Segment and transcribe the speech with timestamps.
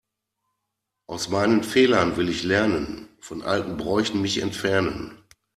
[1.05, 5.19] Aus meinen Fehlern will ich lernen, von alten Bräuchen mich entfernen.